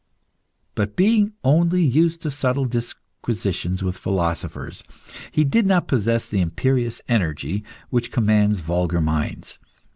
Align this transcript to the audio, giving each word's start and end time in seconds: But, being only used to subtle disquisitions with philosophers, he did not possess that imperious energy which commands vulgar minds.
But, 0.73 0.95
being 0.95 1.33
only 1.43 1.83
used 1.83 2.23
to 2.23 2.31
subtle 2.31 2.65
disquisitions 2.65 3.83
with 3.83 3.95
philosophers, 3.95 4.83
he 5.31 5.43
did 5.43 5.67
not 5.67 5.87
possess 5.87 6.27
that 6.31 6.37
imperious 6.37 7.01
energy 7.07 7.63
which 7.91 8.11
commands 8.11 8.61
vulgar 8.61 8.99
minds. 8.99 9.59